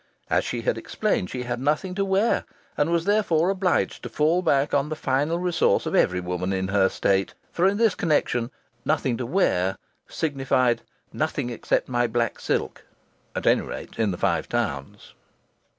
[0.31, 4.41] As she had explained, she had nothing to wear, and was therefore obliged to fall
[4.41, 7.35] back on the final resource of every woman in her state.
[7.51, 8.49] For in this connection
[8.83, 9.77] "nothing to wear"
[10.07, 10.81] signified
[11.13, 12.83] "nothing except my black silk"
[13.35, 15.13] at any rate in the Five Towns.